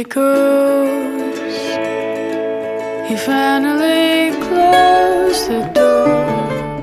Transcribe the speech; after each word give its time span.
echoes. 0.00 1.38
He 3.08 3.16
finally 3.16 4.30
closed 4.46 5.48
the 5.48 5.60
door. 5.74 6.08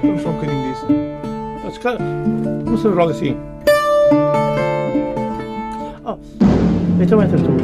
I'm 0.03 0.19
fucking 0.19 0.49
in 0.49 0.61
this. 0.67 0.81
That's 1.63 1.79
kind 1.79 1.97
of. 1.99 2.69
What's 2.69 2.83
the 2.83 2.91
wrong 2.91 3.13
scene? 3.13 3.37
Oh, 6.05 6.19
it's 7.01 7.11
a 7.11 7.17
winter 7.17 7.37
tour. 7.37 7.57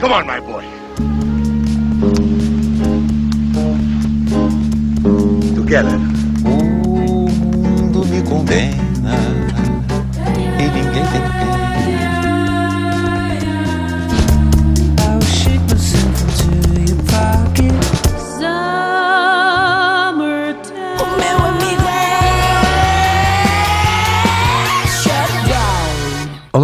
Come 0.00 0.12
on, 0.12 0.26
my 0.26 0.40
boy. 0.40 0.64
Together. 5.54 6.07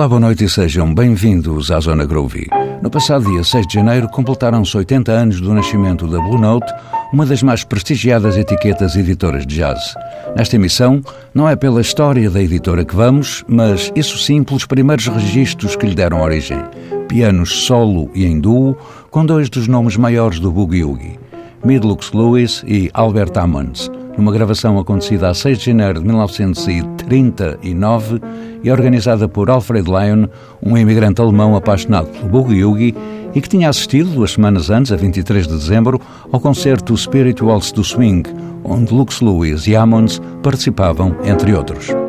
Olá, 0.05 0.09
boa 0.11 0.21
noite 0.21 0.45
e 0.45 0.49
sejam 0.51 0.95
bem-vindos 0.95 1.71
à 1.71 1.81
Zona 1.81 2.05
Groovy. 2.05 2.47
No 2.83 2.91
passado 2.91 3.25
dia 3.25 3.43
6 3.43 3.67
de 3.67 3.73
janeiro 3.73 4.07
completaram-se 4.11 4.77
80 4.77 5.11
anos 5.11 5.41
do 5.41 5.55
nascimento 5.55 6.07
da 6.07 6.21
Blue 6.21 6.39
Note, 6.39 6.71
uma 7.11 7.25
das 7.25 7.43
mais 7.43 7.65
prestigiadas 7.65 8.37
etiquetas 8.37 8.97
editoras 8.97 9.47
de 9.47 9.57
jazz. 9.57 9.95
Nesta 10.37 10.57
emissão, 10.57 11.01
não 11.33 11.49
é 11.49 11.57
pela 11.57 11.81
história 11.81 12.29
da 12.29 12.43
editora 12.43 12.85
que 12.85 12.95
vamos, 12.95 13.43
mas 13.49 13.91
isso 13.97 14.19
sim 14.19 14.43
pelos 14.43 14.67
primeiros 14.67 15.07
registros 15.07 15.75
que 15.75 15.87
lhe 15.87 15.95
deram 15.95 16.21
origem. 16.21 16.63
Pianos 17.09 17.65
solo 17.65 18.11
e 18.15 18.27
em 18.27 18.39
duo, 18.39 18.77
com 19.11 19.25
dois 19.25 19.49
dos 19.49 19.67
nomes 19.67 19.97
maiores 19.97 20.39
do 20.39 20.53
Boogie 20.53 20.85
Woogie. 20.85 21.19
Midlux 21.65 22.13
Lewis 22.13 22.63
e 22.67 22.91
Albert 22.93 23.39
Ammons, 23.39 23.91
numa 24.17 24.33
gravação 24.33 24.79
acontecida 24.79 25.29
a 25.29 25.35
6 25.35 25.59
de 25.59 25.67
janeiro 25.67 26.01
de 26.01 26.07
1939 26.07 28.21
e 28.63 28.71
organizada 28.71 29.29
por 29.29 29.51
Alfred 29.51 29.87
Lyon, 29.89 30.29
um 30.63 30.79
imigrante 30.79 31.21
alemão 31.21 31.57
apaixonado 31.57 32.09
pelo 32.09 32.29
boogie 32.29 32.65
woogie 32.65 32.95
e 33.35 33.41
que 33.41 33.49
tinha 33.49 33.69
assistido 33.69 34.11
duas 34.11 34.33
semanas 34.33 34.71
antes, 34.71 34.93
a 34.93 34.97
23 34.97 35.47
de 35.47 35.55
dezembro, 35.55 36.01
ao 36.33 36.41
concerto 36.41 36.97
Spirituals 36.97 37.73
do 37.73 37.83
Swing, 37.83 38.23
onde 38.63 38.95
Lux 38.95 39.21
Lewis 39.21 39.67
e 39.67 39.75
Ammons 39.75 40.23
participavam, 40.43 41.17
entre 41.25 41.55
outros. 41.55 42.04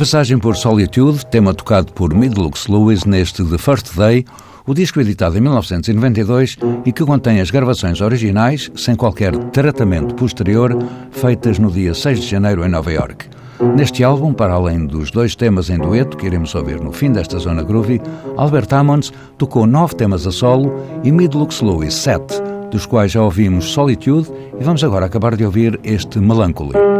Passagem 0.00 0.38
por 0.38 0.56
Solitude, 0.56 1.26
tema 1.26 1.52
tocado 1.52 1.92
por 1.92 2.14
Midlux 2.14 2.68
Lewis 2.68 3.04
neste 3.04 3.44
The 3.44 3.58
First 3.58 3.94
Day, 3.94 4.24
o 4.66 4.72
disco 4.72 4.98
editado 4.98 5.36
em 5.36 5.42
1992 5.42 6.56
e 6.86 6.90
que 6.90 7.04
contém 7.04 7.38
as 7.38 7.50
gravações 7.50 8.00
originais, 8.00 8.70
sem 8.74 8.96
qualquer 8.96 9.36
tratamento 9.50 10.14
posterior, 10.14 10.74
feitas 11.10 11.58
no 11.58 11.70
dia 11.70 11.92
6 11.92 12.18
de 12.18 12.26
janeiro 12.26 12.64
em 12.64 12.70
Nova 12.70 12.90
York. 12.90 13.26
Neste 13.76 14.02
álbum, 14.02 14.32
para 14.32 14.54
além 14.54 14.86
dos 14.86 15.10
dois 15.10 15.36
temas 15.36 15.68
em 15.68 15.76
dueto 15.76 16.16
que 16.16 16.24
iremos 16.24 16.54
ouvir 16.54 16.80
no 16.80 16.92
fim 16.92 17.12
desta 17.12 17.38
zona 17.38 17.62
groovy, 17.62 18.00
Albert 18.38 18.72
Hammond 18.72 19.12
tocou 19.36 19.66
nove 19.66 19.96
temas 19.96 20.26
a 20.26 20.32
solo 20.32 20.82
e 21.04 21.12
Midlux 21.12 21.60
Lewis 21.60 21.92
sete, 21.92 22.40
dos 22.70 22.86
quais 22.86 23.12
já 23.12 23.22
ouvimos 23.22 23.66
Solitude 23.66 24.32
e 24.58 24.64
vamos 24.64 24.82
agora 24.82 25.04
acabar 25.04 25.36
de 25.36 25.44
ouvir 25.44 25.78
este 25.84 26.18
Melancholy. 26.18 26.99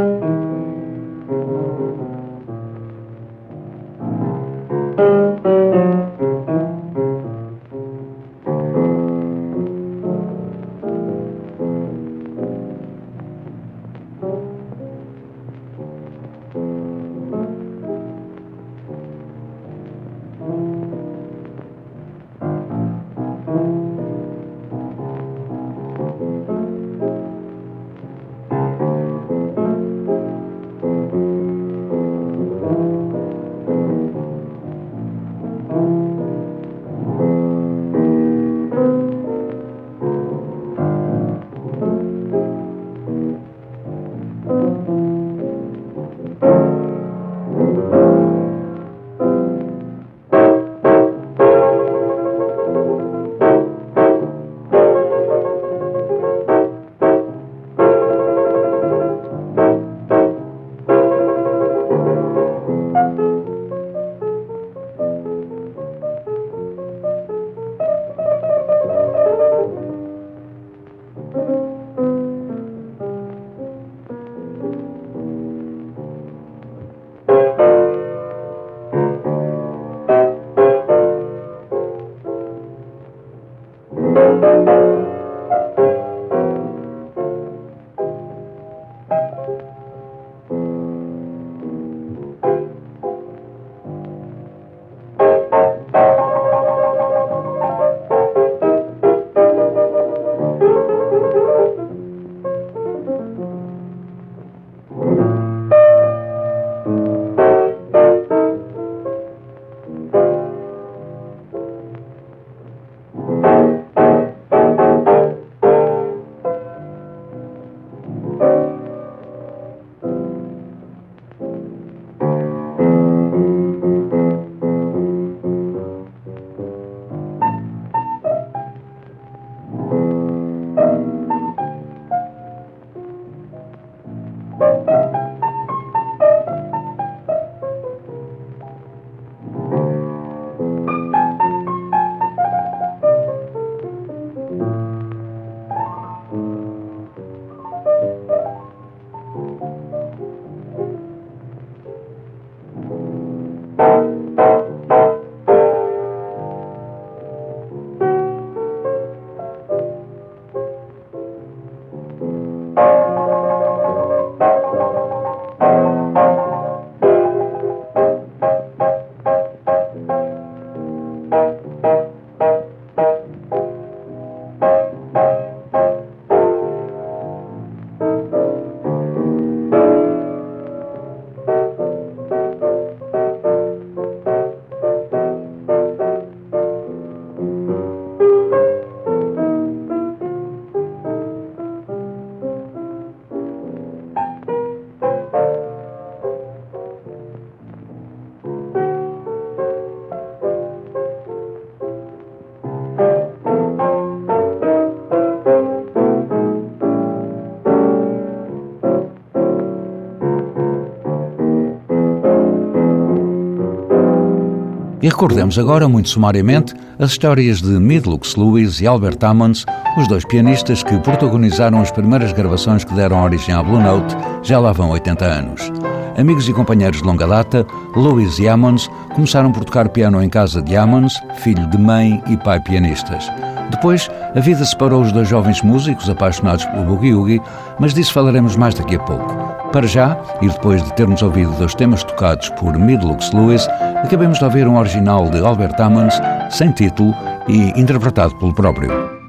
E 215.02 215.08
recordemos 215.08 215.58
agora, 215.58 215.88
muito 215.88 216.10
sumariamente, 216.10 216.74
as 216.98 217.12
histórias 217.12 217.62
de 217.62 217.70
Midlux 217.70 218.36
Lewis 218.36 218.82
e 218.82 218.86
Albert 218.86 219.16
Ammons, 219.22 219.64
os 219.96 220.06
dois 220.06 220.26
pianistas 220.26 220.82
que 220.82 220.98
protagonizaram 220.98 221.80
as 221.80 221.90
primeiras 221.90 222.32
gravações 222.32 222.84
que 222.84 222.92
deram 222.92 223.24
origem 223.24 223.54
à 223.54 223.62
Blue 223.62 223.80
Note, 223.80 224.14
já 224.42 224.58
lá 224.58 224.72
vão 224.72 224.90
80 224.90 225.24
anos. 225.24 225.72
Amigos 226.18 226.46
e 226.50 226.52
companheiros 226.52 227.00
de 227.00 227.06
longa 227.06 227.26
data, 227.26 227.66
Lewis 227.96 228.38
e 228.38 228.46
Ammons 228.46 228.90
começaram 229.14 229.50
por 229.50 229.64
tocar 229.64 229.88
piano 229.88 230.22
em 230.22 230.28
casa 230.28 230.60
de 230.60 230.76
Ammons, 230.76 231.14
filho 231.36 231.66
de 231.68 231.78
mãe 231.78 232.22
e 232.28 232.36
pai 232.36 232.60
pianistas. 232.60 233.32
Depois, 233.70 234.10
a 234.34 234.40
vida 234.40 234.64
separou 234.66 235.00
os 235.00 235.12
dois 235.12 235.28
jovens 235.28 235.62
músicos 235.62 236.10
apaixonados 236.10 236.66
pelo 236.66 236.84
boogie-woogie, 236.84 237.40
mas 237.78 237.94
disso 237.94 238.12
falaremos 238.12 238.54
mais 238.54 238.74
daqui 238.74 238.96
a 238.96 238.98
pouco. 238.98 239.50
Para 239.72 239.86
já, 239.86 240.18
e 240.42 240.48
depois 240.48 240.82
de 240.82 240.92
termos 240.94 241.22
ouvido 241.22 241.52
dois 241.52 241.74
temas 241.74 242.02
tocados 242.02 242.48
por 242.50 242.76
Midlux 242.76 243.32
Lewis, 243.32 243.66
acabemos 244.02 244.38
de 244.38 244.44
ouvir 244.44 244.66
um 244.66 244.76
original 244.76 245.28
de 245.30 245.44
Albert 245.44 245.80
Ammons, 245.80 246.14
sem 246.50 246.72
título 246.72 247.14
e 247.48 247.78
interpretado 247.80 248.36
pelo 248.36 248.54
próprio. 248.54 249.19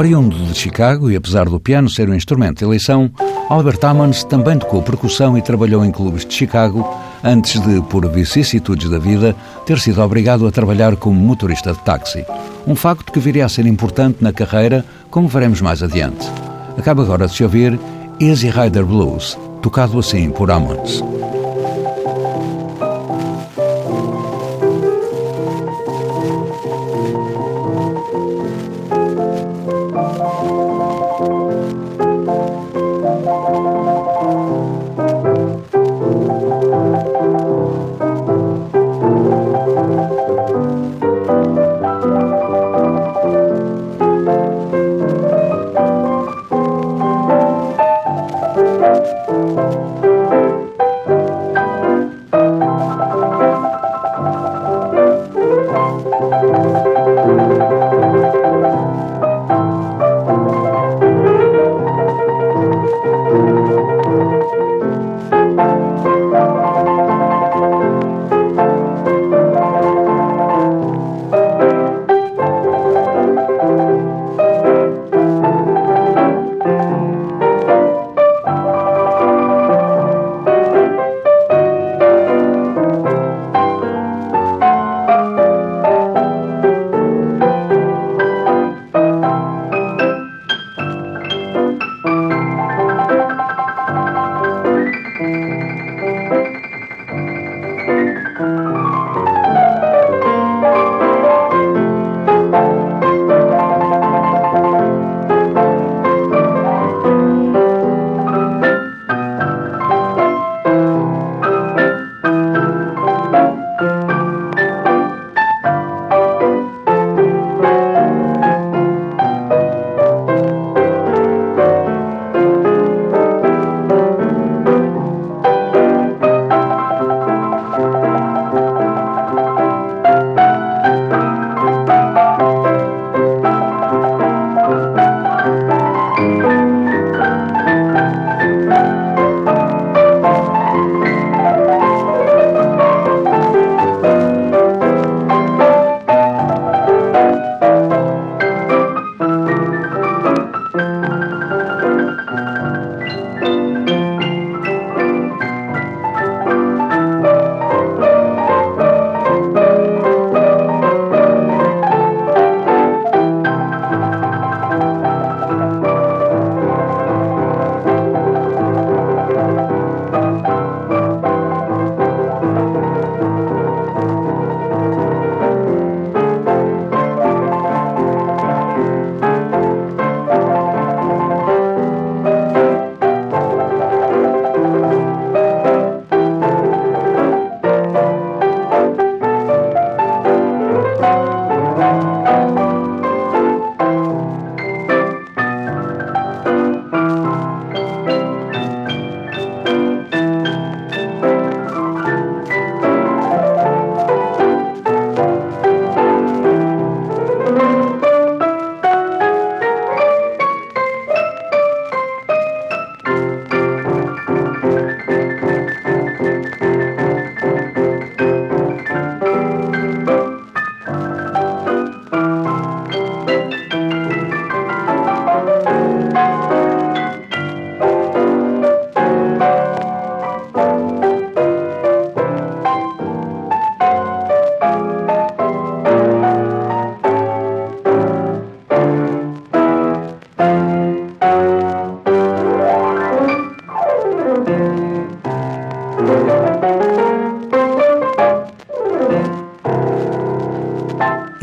Oriundo 0.00 0.34
de 0.34 0.54
Chicago 0.54 1.10
e 1.10 1.16
apesar 1.16 1.46
do 1.46 1.60
piano 1.60 1.90
ser 1.90 2.08
um 2.08 2.14
instrumento 2.14 2.60
de 2.60 2.64
eleição, 2.64 3.10
Albert 3.50 3.80
Ammons 3.82 4.24
também 4.24 4.58
tocou 4.58 4.80
percussão 4.82 5.36
e 5.36 5.42
trabalhou 5.42 5.84
em 5.84 5.90
clubes 5.90 6.24
de 6.24 6.32
Chicago 6.32 6.88
antes 7.22 7.60
de, 7.60 7.82
por 7.82 8.08
vicissitudes 8.08 8.88
da 8.88 8.98
vida, 8.98 9.36
ter 9.66 9.78
sido 9.78 10.00
obrigado 10.00 10.46
a 10.46 10.50
trabalhar 10.50 10.96
como 10.96 11.20
motorista 11.20 11.74
de 11.74 11.80
táxi. 11.80 12.24
Um 12.66 12.74
facto 12.74 13.12
que 13.12 13.20
viria 13.20 13.44
a 13.44 13.48
ser 13.50 13.66
importante 13.66 14.24
na 14.24 14.32
carreira, 14.32 14.86
como 15.10 15.28
veremos 15.28 15.60
mais 15.60 15.82
adiante. 15.82 16.26
Acaba 16.78 17.02
agora 17.02 17.26
de 17.26 17.34
se 17.34 17.44
ouvir 17.44 17.78
Easy 18.18 18.48
Rider 18.48 18.86
Blues, 18.86 19.36
tocado 19.60 19.98
assim 19.98 20.30
por 20.30 20.50
Ammons. 20.50 21.04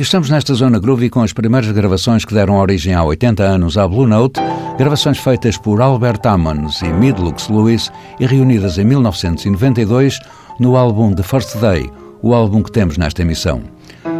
Estamos 0.08 0.30
nesta 0.30 0.54
zona 0.54 0.80
groovy 0.80 1.10
com 1.10 1.22
as 1.22 1.34
primeiras 1.34 1.70
gravações 1.70 2.24
que 2.24 2.34
deram 2.34 2.56
origem 2.56 2.94
há 2.94 3.04
80 3.04 3.44
anos 3.44 3.78
à 3.78 3.86
Blue 3.86 4.08
Note, 4.08 4.40
gravações 4.78 5.18
feitas 5.18 5.58
por 5.58 5.82
Albert 5.82 6.22
Ammons 6.24 6.82
e 6.82 6.88
Midlux 6.88 7.50
Lewis 7.50 7.92
e 8.18 8.26
reunidas 8.26 8.78
em 8.78 8.86
1992 8.86 10.18
no 10.62 10.78
álbum 10.78 11.14
The 11.14 11.24
First 11.24 11.58
Day, 11.58 11.92
o 12.22 12.34
álbum 12.34 12.64
que 12.64 12.72
temos 12.72 12.98
nesta 12.98 13.22
emissão. 13.22 13.62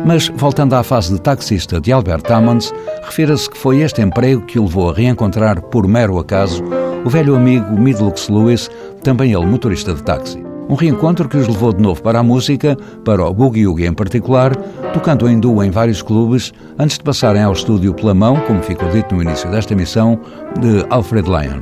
Mas, 0.06 0.28
voltando 0.28 0.74
à 0.74 0.84
fase 0.84 1.14
de 1.14 1.22
taxista 1.22 1.80
de 1.80 1.94
Albert 1.94 2.30
Ammons, 2.34 2.74
refira-se 3.04 3.50
que 3.50 3.58
foi 3.58 3.80
este 3.80 4.02
emprego 4.02 4.42
que 4.42 4.60
o 4.60 4.64
levou 4.64 4.90
a 4.90 4.94
reencontrar, 4.94 5.62
por 5.62 5.88
mero 5.88 6.20
acaso, 6.20 6.66
o 7.06 7.10
velho 7.10 7.34
amigo 7.34 7.80
Midlux 7.80 8.28
Lewis, 8.28 8.70
também 9.04 9.32
ele 9.32 9.46
motorista 9.46 9.94
de 9.94 10.04
táxi. 10.04 10.47
Um 10.70 10.76
reencontro 10.76 11.30
que 11.30 11.38
os 11.38 11.48
levou 11.48 11.72
de 11.72 11.82
novo 11.82 12.02
para 12.02 12.20
a 12.20 12.24
música, 12.24 12.78
para 13.06 13.26
o 13.26 13.34
boogie-woogie 13.34 13.88
em 13.88 13.94
particular, 13.94 14.54
tocando 14.94 15.30
em 15.30 15.40
duo 15.40 15.64
em 15.64 15.72
vários 15.72 16.02
clubes, 16.02 16.52
antes 16.78 16.98
de 16.98 17.04
passarem 17.06 17.42
ao 17.42 17.54
estúdio 17.54 17.94
pela 17.94 18.14
mão, 18.14 18.38
como 18.42 18.62
ficou 18.62 18.90
dito 18.90 19.16
no 19.16 19.24
início 19.24 19.50
desta 19.50 19.72
emissão, 19.72 20.20
de 20.60 20.86
Alfred 20.90 21.30
Lyon. 21.30 21.62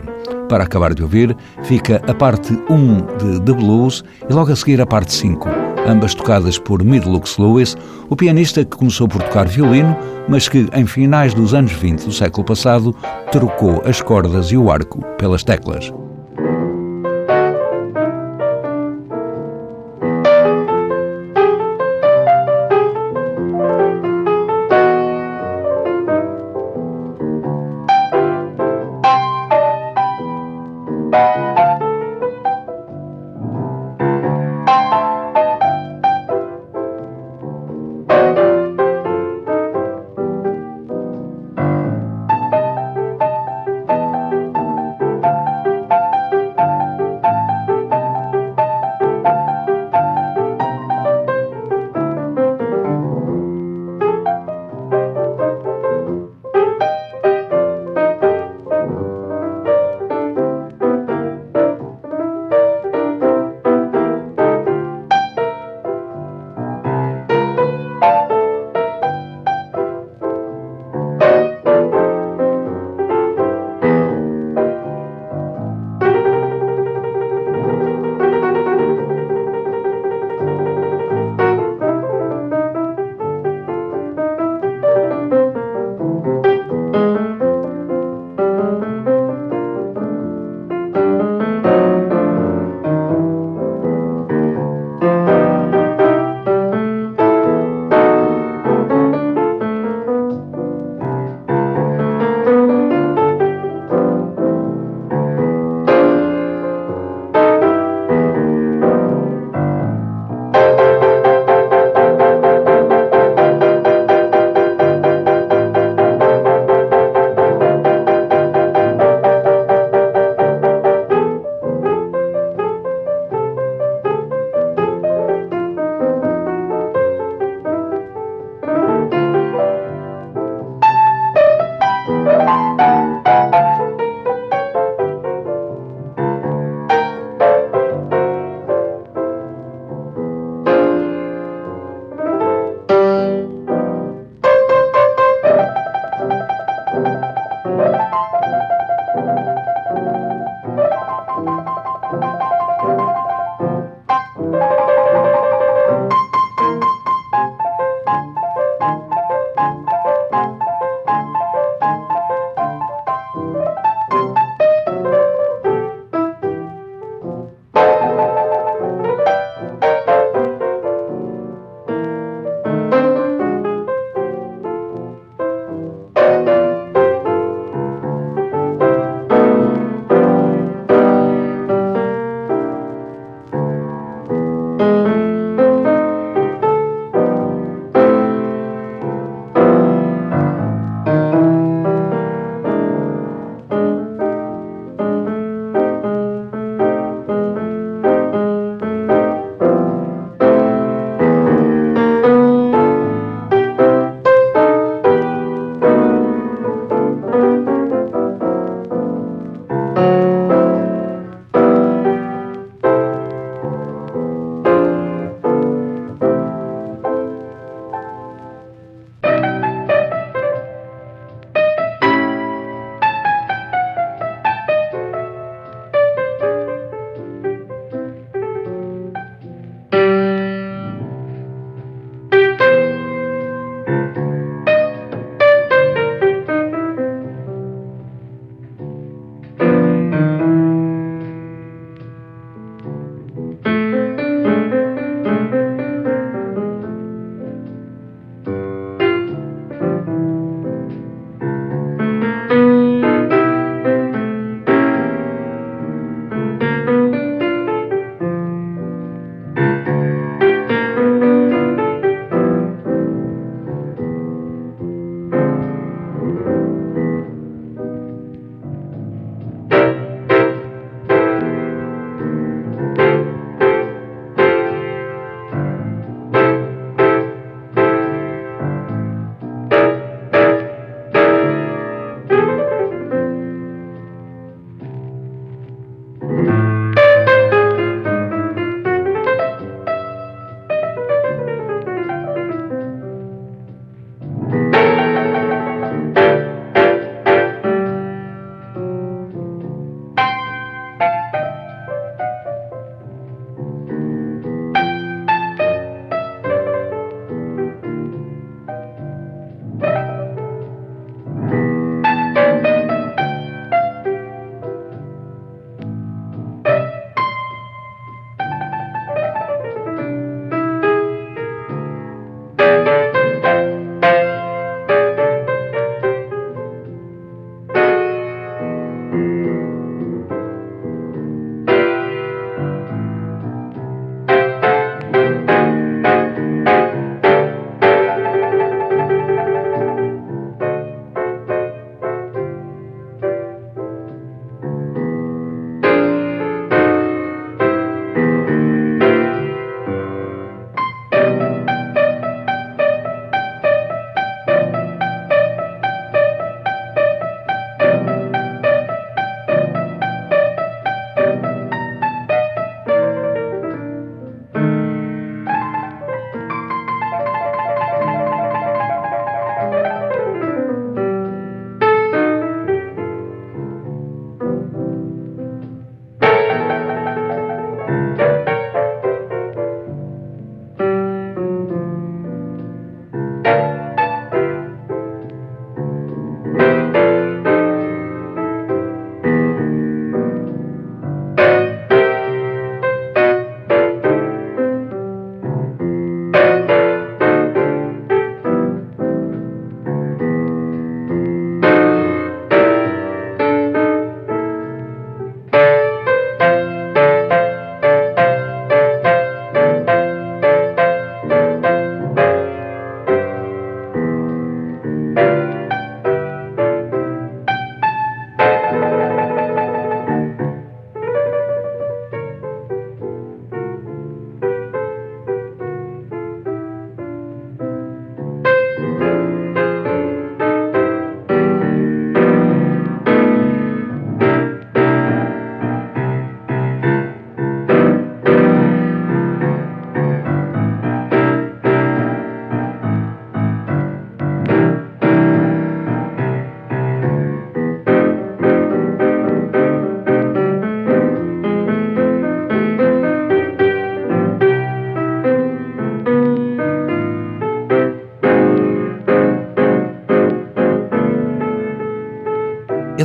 Para 0.50 0.64
acabar 0.64 0.96
de 0.96 1.04
ouvir, 1.04 1.38
fica 1.64 2.02
a 2.08 2.14
parte 2.16 2.54
1 2.68 3.18
de 3.18 3.42
The 3.42 3.54
Blues 3.54 4.04
e 4.28 4.34
logo 4.34 4.52
a 4.52 4.56
seguir 4.56 4.82
a 4.82 4.88
parte 4.88 5.14
5, 5.14 5.50
ambas 5.88 6.16
tocadas 6.16 6.58
por 6.58 6.84
Midlux 6.84 7.38
Lewis, 7.38 7.78
o 8.10 8.16
pianista 8.16 8.66
que 8.66 8.76
começou 8.76 9.08
por 9.08 9.22
tocar 9.22 9.48
violino, 9.48 9.96
mas 10.28 10.50
que, 10.50 10.68
em 10.74 10.86
finais 10.88 11.32
dos 11.34 11.54
anos 11.54 11.72
20 11.74 12.06
do 12.06 12.12
século 12.12 12.44
passado, 12.44 12.96
trocou 13.32 13.84
as 13.86 14.02
cordas 14.02 14.52
e 14.52 14.58
o 14.58 14.72
arco 14.72 15.00
pelas 15.18 15.44
teclas. 15.44 15.94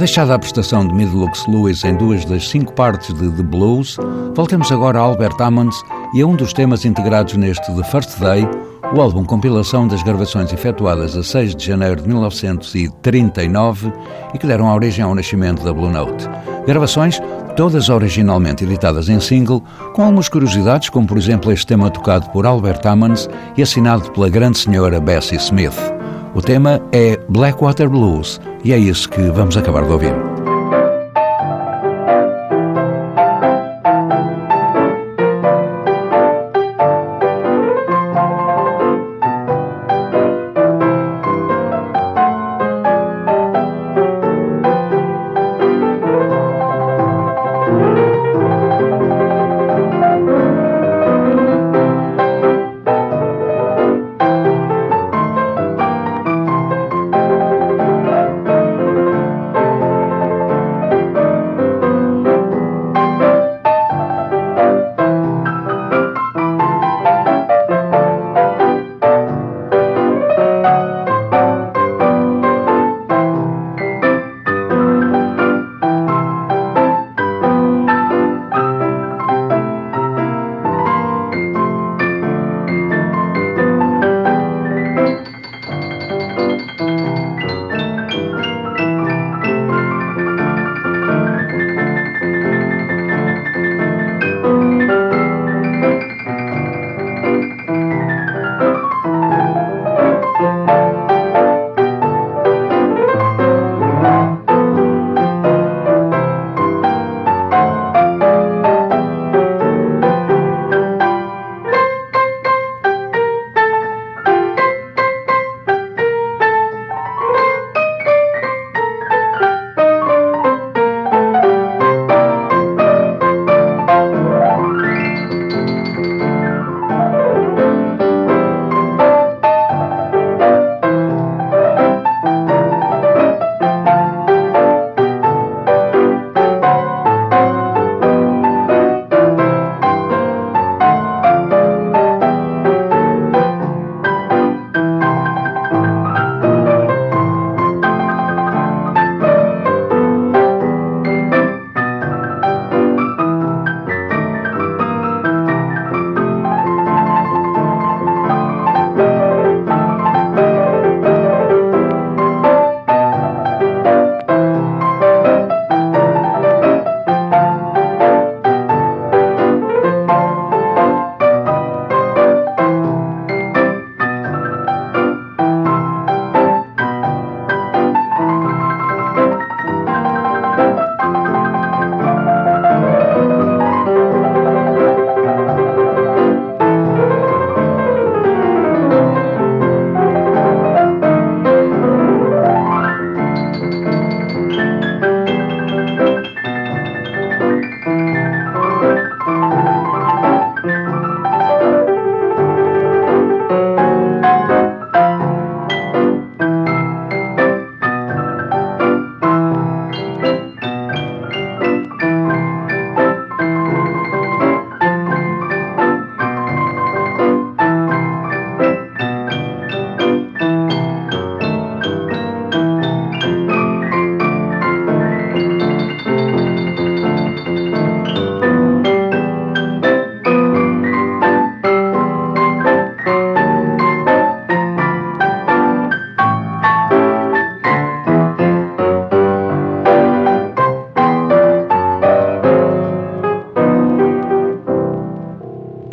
Deixada 0.00 0.34
a 0.34 0.38
prestação 0.38 0.86
de 0.86 0.94
Midlux 0.94 1.46
Lewis 1.46 1.84
em 1.84 1.94
duas 1.94 2.24
das 2.24 2.48
cinco 2.48 2.72
partes 2.72 3.12
de 3.12 3.30
The 3.32 3.42
Blues, 3.42 3.98
voltemos 4.34 4.72
agora 4.72 4.98
a 4.98 5.02
Albert 5.02 5.36
Hammond 5.38 5.76
e 6.14 6.22
a 6.22 6.26
um 6.26 6.34
dos 6.34 6.54
temas 6.54 6.86
integrados 6.86 7.36
neste 7.36 7.70
The 7.74 7.84
First 7.84 8.18
Day, 8.18 8.48
o 8.94 9.00
álbum 9.00 9.24
compilação 9.24 9.86
das 9.86 10.02
gravações 10.02 10.54
efetuadas 10.54 11.14
a 11.18 11.22
6 11.22 11.54
de 11.54 11.66
janeiro 11.66 12.00
de 12.00 12.08
1939 12.08 13.92
e 14.32 14.38
que 14.38 14.46
deram 14.46 14.74
origem 14.74 15.04
ao 15.04 15.14
nascimento 15.14 15.62
da 15.62 15.72
Blue 15.74 15.90
Note. 15.90 16.26
Gravações 16.66 17.20
todas 17.54 17.90
originalmente 17.90 18.64
editadas 18.64 19.10
em 19.10 19.20
single, 19.20 19.62
com 19.92 20.02
algumas 20.02 20.30
curiosidades, 20.30 20.88
como 20.88 21.06
por 21.06 21.18
exemplo 21.18 21.52
este 21.52 21.66
tema 21.66 21.90
tocado 21.90 22.30
por 22.30 22.46
Albert 22.46 22.80
Hammond 22.86 23.28
e 23.54 23.62
assinado 23.62 24.10
pela 24.12 24.30
grande 24.30 24.56
senhora 24.56 24.98
Bessie 24.98 25.36
Smith. 25.36 25.99
O 26.34 26.40
tema 26.40 26.80
é 26.92 27.18
Blackwater 27.28 27.88
Blues 27.88 28.40
e 28.62 28.72
é 28.72 28.78
isso 28.78 29.08
que 29.08 29.20
vamos 29.20 29.56
acabar 29.56 29.84
de 29.84 29.92
ouvir. 29.92 30.29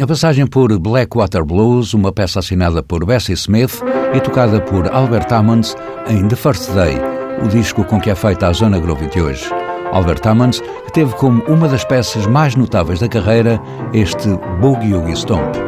A 0.08 0.16
passagem 0.16 0.48
por 0.48 0.80
Blackwater 0.80 1.44
Blues, 1.44 1.94
uma 1.94 2.14
peça 2.14 2.40
assinada 2.40 2.82
por 2.82 3.06
Bessie 3.06 3.34
Smith 3.34 3.84
e 4.16 4.22
tocada 4.22 4.62
por 4.62 4.90
Albert 4.90 5.28
Hammond 5.34 5.76
em 6.08 6.26
The 6.30 6.36
First 6.38 6.72
Day, 6.72 6.96
o 7.44 7.48
disco 7.50 7.84
com 7.84 8.00
que 8.00 8.10
é 8.10 8.16
feita 8.16 8.48
a 8.48 8.54
Zona 8.54 8.80
Groove 8.80 9.08
de 9.08 9.20
hoje. 9.20 9.44
Albert 9.92 10.26
Hammond, 10.26 10.62
que 10.86 10.94
teve 10.94 11.14
como 11.16 11.44
uma 11.44 11.68
das 11.68 11.84
peças 11.84 12.26
mais 12.26 12.56
notáveis 12.56 13.02
da 13.02 13.10
carreira 13.10 13.62
este 13.92 14.30
Boogie 14.62 14.94
Woogie 14.94 15.18
Stomp. 15.18 15.67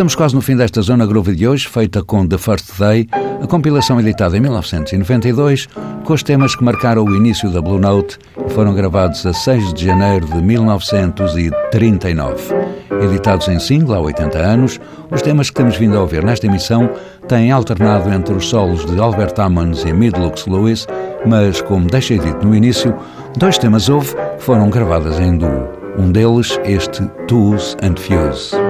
Estamos 0.00 0.14
quase 0.14 0.34
no 0.34 0.40
fim 0.40 0.56
desta 0.56 0.80
Zona 0.80 1.04
Groove 1.04 1.36
de 1.36 1.46
hoje, 1.46 1.68
feita 1.68 2.02
com 2.02 2.26
The 2.26 2.38
First 2.38 2.78
Day, 2.78 3.06
a 3.12 3.46
compilação 3.46 4.00
editada 4.00 4.34
em 4.34 4.40
1992, 4.40 5.68
com 6.04 6.14
os 6.14 6.22
temas 6.22 6.56
que 6.56 6.64
marcaram 6.64 7.04
o 7.04 7.14
início 7.14 7.50
da 7.50 7.60
Blue 7.60 7.78
Note 7.78 8.16
e 8.46 8.50
foram 8.50 8.72
gravados 8.74 9.26
a 9.26 9.34
6 9.34 9.74
de 9.74 9.84
janeiro 9.84 10.24
de 10.24 10.40
1939. 10.40 12.34
Editados 13.02 13.46
em 13.48 13.58
single 13.58 13.94
há 13.94 14.00
80 14.00 14.38
anos, 14.38 14.80
os 15.10 15.20
temas 15.20 15.50
que 15.50 15.56
temos 15.56 15.76
vindo 15.76 15.98
a 15.98 16.00
ouvir 16.00 16.24
nesta 16.24 16.46
emissão 16.46 16.88
têm 17.28 17.52
alternado 17.52 18.10
entre 18.10 18.32
os 18.32 18.48
solos 18.48 18.86
de 18.86 18.98
Albert 18.98 19.34
Hammond 19.38 19.86
e 19.86 19.92
Midlux 19.92 20.46
Lewis, 20.46 20.86
mas, 21.26 21.60
como 21.60 21.86
deixei 21.86 22.18
dito 22.18 22.46
no 22.46 22.54
início, 22.54 22.96
dois 23.36 23.58
temas 23.58 23.90
houve 23.90 24.14
que 24.14 24.42
foram 24.42 24.70
gravadas 24.70 25.20
em 25.20 25.36
duo. 25.36 25.68
Um 25.98 26.10
deles, 26.10 26.58
este 26.64 27.04
Tools 27.28 27.76
and 27.82 27.96
Fuse. 27.96 28.69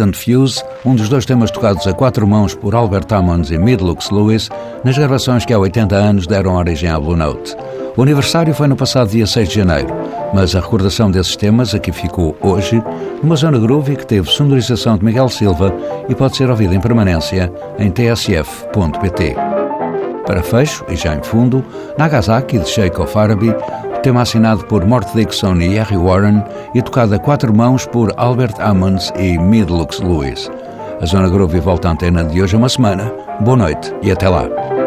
And 0.00 0.12
Fuse, 0.12 0.62
um 0.84 0.94
dos 0.94 1.08
dois 1.08 1.24
temas 1.24 1.50
tocados 1.50 1.86
a 1.86 1.92
quatro 1.92 2.26
mãos 2.26 2.54
por 2.54 2.74
Albert 2.74 3.06
Hammond 3.10 3.52
e 3.52 3.58
Midlux 3.58 4.10
Lewis, 4.10 4.48
nas 4.84 4.96
gravações 4.96 5.44
que 5.44 5.52
há 5.52 5.58
80 5.58 5.94
anos 5.94 6.26
deram 6.26 6.56
origem 6.56 6.90
à 6.90 6.98
Blue 6.98 7.16
Note. 7.16 7.56
O 7.96 8.02
aniversário 8.02 8.54
foi 8.54 8.68
no 8.68 8.76
passado 8.76 9.10
dia 9.10 9.26
6 9.26 9.48
de 9.48 9.54
janeiro, 9.56 9.88
mas 10.32 10.54
a 10.54 10.60
recordação 10.60 11.10
desses 11.10 11.34
temas 11.34 11.74
aqui 11.74 11.90
ficou 11.90 12.36
hoje, 12.40 12.82
numa 13.22 13.36
zona 13.36 13.58
groovy 13.58 13.96
que 13.96 14.06
teve 14.06 14.30
sonorização 14.30 14.96
de 14.96 15.04
Miguel 15.04 15.28
Silva 15.28 15.74
e 16.08 16.14
pode 16.14 16.36
ser 16.36 16.48
ouvida 16.48 16.74
em 16.74 16.80
permanência 16.80 17.52
em 17.78 17.90
tsf.pt. 17.90 19.34
Para 20.24 20.42
fecho, 20.42 20.84
e 20.88 20.94
já 20.94 21.14
em 21.14 21.22
fundo, 21.22 21.64
Nagasaki 21.96 22.58
de 22.58 22.68
Sheikh 22.68 23.00
of 23.00 23.18
Arabi, 23.18 23.54
tema 24.02 24.22
assinado 24.22 24.64
por 24.64 24.84
Mort 24.86 25.08
Dixon 25.14 25.56
e 25.56 25.76
Harry 25.76 25.96
Warren 25.96 26.42
e 26.74 26.82
tocado 26.82 27.14
a 27.14 27.18
quatro 27.18 27.54
mãos 27.54 27.86
por 27.86 28.12
Albert 28.16 28.54
Ammons 28.60 29.12
e 29.18 29.38
Midlux 29.38 30.00
Lewis. 30.00 30.50
A 31.00 31.06
Zona 31.06 31.28
Groove 31.28 31.60
volta 31.60 31.88
à 31.88 31.92
antena 31.92 32.24
de 32.24 32.42
hoje 32.42 32.56
uma 32.56 32.68
semana. 32.68 33.12
Boa 33.40 33.56
noite 33.56 33.92
e 34.02 34.10
até 34.10 34.28
lá. 34.28 34.77